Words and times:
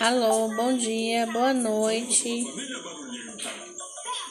Alô, 0.00 0.48
bom 0.54 0.76
dia, 0.76 1.26
boa 1.26 1.54
noite. 1.54 2.44